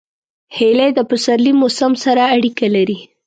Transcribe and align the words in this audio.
هیلۍ 0.57 0.91
د 0.95 0.99
پسرلي 1.09 1.53
موسم 1.61 1.91
سره 2.03 2.23
اړیکه 2.35 2.67
لري 2.75 2.97